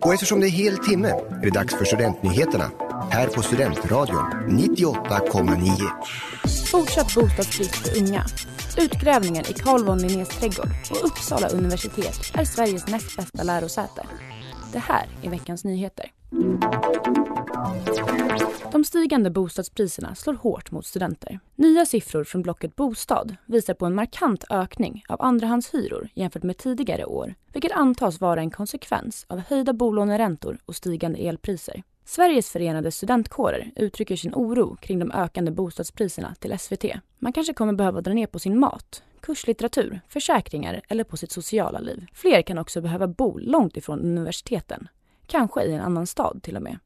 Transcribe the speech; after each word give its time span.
Och 0.00 0.14
eftersom 0.14 0.40
det 0.40 0.46
är 0.46 0.50
hel 0.50 0.78
timme 0.78 1.08
är 1.08 1.44
det 1.44 1.50
dags 1.50 1.74
för 1.74 1.84
Studentnyheterna 1.84 2.70
här 3.10 3.28
på 3.28 3.42
Studentradion 3.42 4.24
98,9. 4.48 6.66
Fortsatt 6.66 7.14
bostadsbrist 7.14 7.76
för 7.76 7.98
unga. 7.98 8.26
Utgrävningen 8.78 9.44
i 9.50 9.52
Carl 9.52 9.84
von 9.84 9.98
Linnés 9.98 10.28
trädgård 10.28 10.70
och 10.90 11.04
Uppsala 11.04 11.48
universitet 11.48 12.32
är 12.34 12.44
Sveriges 12.44 12.86
näst 12.86 13.16
bästa 13.16 13.42
lärosäte. 13.42 14.06
Det 14.72 14.78
här 14.78 15.06
är 15.22 15.30
veckans 15.30 15.64
nyheter. 15.64 16.10
De 18.72 18.84
stigande 18.84 19.30
bostadspriserna 19.30 20.14
slår 20.14 20.34
hårt 20.34 20.70
mot 20.70 20.86
studenter. 20.86 21.40
Nya 21.56 21.86
siffror 21.86 22.24
från 22.24 22.42
blocket 22.42 22.76
Bostad 22.76 23.36
visar 23.46 23.74
på 23.74 23.86
en 23.86 23.94
markant 23.94 24.44
ökning 24.50 25.04
av 25.08 25.22
andrahandshyror 25.22 26.08
jämfört 26.14 26.42
med 26.42 26.56
tidigare 26.56 27.04
år, 27.04 27.34
vilket 27.52 27.72
antas 27.72 28.20
vara 28.20 28.40
en 28.40 28.50
konsekvens 28.50 29.26
av 29.28 29.38
höjda 29.38 29.72
bolåneräntor 29.72 30.58
och 30.66 30.76
stigande 30.76 31.18
elpriser. 31.18 31.82
Sveriges 32.04 32.50
förenade 32.50 32.90
studentkårer 32.90 33.70
uttrycker 33.76 34.16
sin 34.16 34.34
oro 34.34 34.76
kring 34.76 34.98
de 34.98 35.12
ökande 35.12 35.50
bostadspriserna 35.50 36.34
till 36.34 36.58
SVT. 36.58 36.84
Man 37.18 37.32
kanske 37.32 37.54
kommer 37.54 37.72
behöva 37.72 38.00
dra 38.00 38.12
ner 38.12 38.26
på 38.26 38.38
sin 38.38 38.58
mat, 38.58 39.02
kurslitteratur, 39.20 40.00
försäkringar 40.08 40.80
eller 40.88 41.04
på 41.04 41.16
sitt 41.16 41.32
sociala 41.32 41.78
liv. 41.78 42.06
Fler 42.14 42.42
kan 42.42 42.58
också 42.58 42.80
behöva 42.80 43.08
bo 43.08 43.38
långt 43.38 43.76
ifrån 43.76 44.00
universiteten, 44.00 44.88
kanske 45.30 45.62
i 45.62 45.72
en 45.72 45.80
annan 45.80 46.06
stad 46.06 46.40
till 46.42 46.56
och 46.56 46.62
med, 46.62 46.78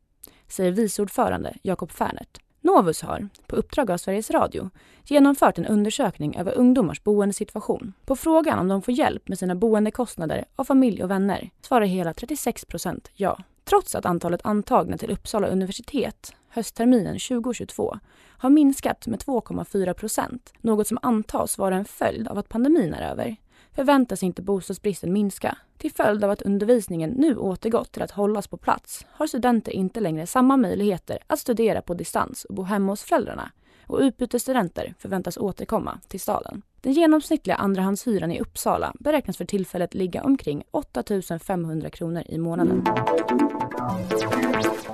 säger 0.49 0.73
vice 0.73 1.03
ordförande 1.03 1.55
Jakob 1.63 1.91
Fernert. 1.91 2.41
Novus 2.61 3.03
har, 3.03 3.29
på 3.47 3.57
uppdrag 3.57 3.91
av 3.91 3.97
Sveriges 3.97 4.31
Radio, 4.31 4.71
genomfört 5.05 5.59
en 5.59 5.67
undersökning 5.67 6.37
över 6.37 6.53
ungdomars 6.53 7.03
boendesituation. 7.05 7.93
På 8.05 8.17
frågan 8.17 8.59
om 8.59 8.69
de 8.69 8.83
får 8.83 8.95
hjälp 8.95 9.29
med 9.29 9.39
sina 9.39 9.55
boendekostnader 9.55 10.45
av 10.57 10.65
familj 10.65 11.03
och 11.05 11.11
vänner 11.11 11.51
svarar 11.63 11.87
hela 11.87 12.15
36 12.15 12.65
procent 12.65 13.11
ja. 13.15 13.39
Trots 13.65 13.95
att 13.95 14.07
antalet 14.07 14.41
antagna 14.45 14.99
till 14.99 15.11
Uppsala 15.11 15.47
universitet 15.47 16.35
höstterminen 16.49 17.19
2022 17.19 17.99
har 18.27 18.51
minskat 18.51 19.07
med 19.07 19.21
2,4 19.21 19.93
procent, 19.93 20.53
något 20.61 20.89
som 20.89 20.99
antas 21.03 21.59
vara 21.59 21.77
en 21.77 21.85
följd 21.85 22.29
av 22.29 22.39
att 22.39 22.49
pandemin 22.49 22.95
är 22.95 23.11
över, 23.11 23.37
förväntas 23.75 24.23
inte 24.23 24.43
bostadsbristen 24.43 25.13
minska. 25.13 25.59
Till 25.79 25.93
följd 25.93 26.25
av 26.25 26.31
att 26.31 26.43
undervisningen 26.43 27.11
nu 27.11 27.37
återgått 27.37 27.93
till 27.93 28.03
att 28.03 28.11
hållas 28.11 28.49
på 28.49 28.57
plats 28.57 29.07
har 29.11 29.27
studenter 29.27 29.73
inte 29.73 30.01
längre 30.01 30.27
samma 30.27 30.57
möjligheter 30.57 31.19
att 31.27 31.39
studera 31.39 31.83
på 31.83 31.95
distans 31.95 32.45
och 32.45 32.55
bo 32.55 32.63
hemma 32.63 32.93
hos 32.93 33.03
föräldrarna 33.03 33.51
och 33.87 33.99
utbytesstudenter 33.99 34.95
förväntas 34.99 35.37
återkomma 35.37 36.01
till 36.09 36.21
staden. 36.21 36.63
Den 36.81 36.93
genomsnittliga 36.93 37.57
andrahandshyran 37.57 38.33
i 38.33 38.41
Uppsala 38.41 38.93
beräknas 39.01 39.37
för 39.37 39.45
tillfället 39.45 39.95
ligga 39.95 40.23
omkring 40.23 40.65
8 40.71 41.03
500 41.43 41.91
kronor 41.91 42.23
i 42.27 42.39
månaden. 42.39 42.85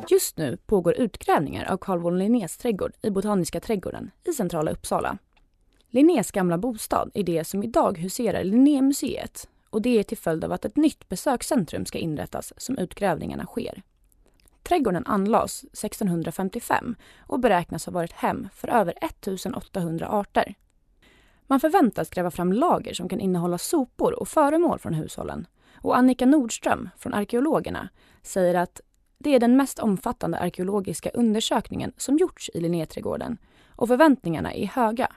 Just 0.08 0.36
nu 0.36 0.56
pågår 0.66 0.94
utgrävningar 0.94 1.72
av 1.72 1.76
Carl 1.76 1.98
von 1.98 2.18
Linnés 2.18 2.56
trädgård 2.56 2.92
i 3.02 3.10
Botaniska 3.10 3.60
trädgården 3.60 4.10
i 4.24 4.32
centrala 4.32 4.70
Uppsala. 4.70 5.18
Linnés 5.92 6.30
gamla 6.30 6.58
bostad 6.58 7.10
är 7.14 7.22
det 7.22 7.44
som 7.44 7.62
idag 7.62 7.98
huserar 7.98 8.44
Linnémuseet 8.44 9.48
och 9.70 9.82
det 9.82 9.98
är 9.98 10.02
till 10.02 10.18
följd 10.18 10.44
av 10.44 10.52
att 10.52 10.64
ett 10.64 10.76
nytt 10.76 11.08
besökscentrum 11.08 11.86
ska 11.86 11.98
inrättas 11.98 12.52
som 12.56 12.78
utgrävningarna 12.78 13.46
sker. 13.46 13.82
Trädgården 14.62 15.06
anlades 15.06 15.64
1655 15.64 16.94
och 17.18 17.40
beräknas 17.40 17.86
ha 17.86 17.92
varit 17.92 18.12
hem 18.12 18.48
för 18.54 18.68
över 18.68 18.94
1800 19.04 20.08
arter. 20.08 20.54
Man 21.46 21.60
förväntas 21.60 22.10
gräva 22.10 22.30
fram 22.30 22.52
lager 22.52 22.94
som 22.94 23.08
kan 23.08 23.20
innehålla 23.20 23.58
sopor 23.58 24.20
och 24.20 24.28
föremål 24.28 24.78
från 24.78 24.94
hushållen. 24.94 25.46
Och 25.74 25.96
Annika 25.96 26.26
Nordström 26.26 26.88
från 26.98 27.14
Arkeologerna 27.14 27.88
säger 28.22 28.54
att 28.54 28.80
det 29.18 29.34
är 29.34 29.40
den 29.40 29.56
mest 29.56 29.78
omfattande 29.78 30.38
arkeologiska 30.38 31.10
undersökningen 31.10 31.92
som 31.96 32.16
gjorts 32.18 32.50
i 32.54 32.60
Linnéträdgården 32.60 33.38
och 33.76 33.88
förväntningarna 33.88 34.54
är 34.54 34.66
höga. 34.66 35.12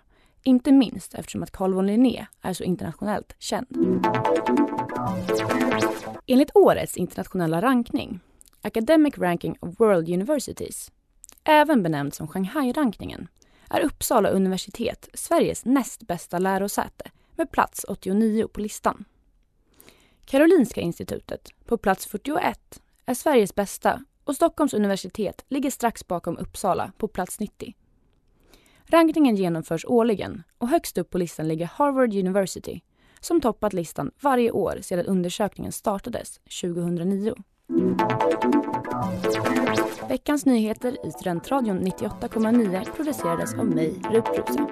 Inte 0.45 0.71
minst 0.71 1.14
eftersom 1.14 1.43
att 1.43 1.52
Carl 1.52 1.73
von 1.73 1.87
Linné 1.87 2.26
är 2.42 2.54
så 2.54 2.64
internationellt 2.64 3.36
känd. 3.39 3.67
Enligt 6.27 6.55
årets 6.55 6.98
internationella 6.98 7.61
rankning, 7.61 8.20
Academic 8.61 9.17
Ranking 9.17 9.58
of 9.59 9.80
World 9.80 10.09
Universities, 10.09 10.92
även 11.43 11.83
benämnd 11.83 12.14
som 12.14 12.27
Shanghai-rankningen, 12.27 13.27
är 13.70 13.81
Uppsala 13.81 14.30
universitet 14.30 15.09
Sveriges 15.14 15.65
näst 15.65 16.08
bästa 16.08 16.39
lärosäte 16.39 17.11
med 17.36 17.52
plats 17.52 17.86
89 17.87 18.48
på 18.48 18.61
listan. 18.61 19.05
Karolinska 20.25 20.81
institutet, 20.81 21.49
på 21.65 21.77
plats 21.77 22.05
41, 22.05 22.81
är 23.05 23.14
Sveriges 23.14 23.55
bästa 23.55 24.04
och 24.23 24.36
Stockholms 24.36 24.73
universitet 24.73 25.45
ligger 25.48 25.71
strax 25.71 26.08
bakom 26.08 26.37
Uppsala 26.37 26.92
på 26.98 27.08
plats 27.08 27.39
90. 27.39 27.73
Rankningen 28.86 29.36
genomförs 29.36 29.86
årligen 29.86 30.44
och 30.58 30.67
högst 30.67 30.98
upp 30.98 31.10
på 31.10 31.17
listan 31.17 31.48
ligger 31.48 31.66
Harvard 31.66 32.14
University 32.14 32.82
som 33.20 33.42
toppat 33.42 33.73
listan 33.73 34.11
varje 34.21 34.52
år 34.52 34.77
sedan 34.82 35.05
undersökningen 35.05 35.71
startades 35.71 36.39
2009. 36.61 37.33
Veckans 40.10 40.45
nyheter 40.45 41.08
i 41.08 41.11
Studentradion 41.11 41.80
98,9 41.80 42.92
producerades 42.95 43.54
av 43.54 43.66
mig, 43.66 44.02
Rup 44.11 44.26
Bruse. 44.26 44.67